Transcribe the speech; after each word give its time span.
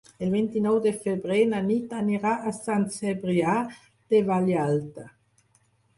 El 0.25 0.29
vint-i-nou 0.35 0.77
de 0.85 0.93
febrer 1.03 1.37
na 1.51 1.59
Nit 1.67 1.93
anirà 1.99 2.33
a 2.53 2.55
Sant 2.61 2.89
Cebrià 2.97 3.59
de 4.15 4.23
Vallalta. 4.31 5.07